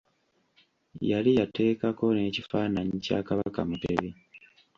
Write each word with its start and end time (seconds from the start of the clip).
Yali 1.11 1.31
yateekako 1.39 2.05
n’ekifaananyi 2.11 2.95
kya 3.05 3.19
Kabaka 3.27 3.59
Mutebi. 3.67 4.09